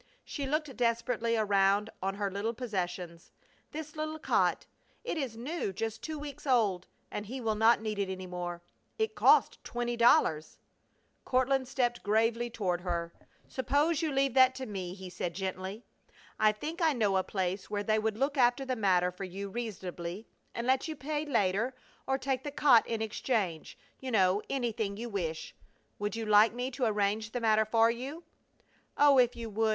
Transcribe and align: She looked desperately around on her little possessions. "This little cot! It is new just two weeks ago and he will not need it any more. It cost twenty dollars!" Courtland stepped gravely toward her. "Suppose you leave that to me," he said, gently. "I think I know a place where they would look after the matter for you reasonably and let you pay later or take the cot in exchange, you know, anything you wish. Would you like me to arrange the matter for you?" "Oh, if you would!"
She 0.25 0.47
looked 0.47 0.75
desperately 0.77 1.37
around 1.37 1.91
on 2.01 2.15
her 2.15 2.31
little 2.31 2.55
possessions. 2.55 3.31
"This 3.71 3.95
little 3.95 4.17
cot! 4.17 4.65
It 5.03 5.15
is 5.15 5.37
new 5.37 5.71
just 5.71 6.01
two 6.01 6.17
weeks 6.17 6.43
ago 6.47 6.81
and 7.11 7.27
he 7.27 7.39
will 7.39 7.53
not 7.53 7.83
need 7.83 7.99
it 7.99 8.09
any 8.09 8.25
more. 8.25 8.63
It 8.97 9.13
cost 9.13 9.63
twenty 9.63 9.95
dollars!" 9.95 10.57
Courtland 11.23 11.67
stepped 11.67 12.01
gravely 12.01 12.49
toward 12.49 12.81
her. 12.81 13.13
"Suppose 13.47 14.01
you 14.01 14.11
leave 14.11 14.33
that 14.33 14.55
to 14.55 14.65
me," 14.65 14.95
he 14.95 15.07
said, 15.07 15.35
gently. 15.35 15.83
"I 16.39 16.51
think 16.51 16.81
I 16.81 16.93
know 16.93 17.15
a 17.15 17.23
place 17.23 17.69
where 17.69 17.83
they 17.83 17.99
would 17.99 18.17
look 18.17 18.39
after 18.39 18.65
the 18.65 18.75
matter 18.75 19.11
for 19.11 19.23
you 19.23 19.49
reasonably 19.51 20.25
and 20.55 20.65
let 20.65 20.87
you 20.87 20.95
pay 20.95 21.27
later 21.27 21.75
or 22.07 22.17
take 22.17 22.41
the 22.43 22.49
cot 22.49 22.87
in 22.87 23.03
exchange, 23.03 23.77
you 23.99 24.09
know, 24.09 24.41
anything 24.49 24.97
you 24.97 25.09
wish. 25.09 25.53
Would 25.99 26.15
you 26.15 26.25
like 26.25 26.53
me 26.55 26.71
to 26.71 26.85
arrange 26.85 27.33
the 27.33 27.39
matter 27.39 27.65
for 27.65 27.91
you?" 27.91 28.23
"Oh, 28.97 29.19
if 29.19 29.35
you 29.35 29.47
would!" 29.51 29.69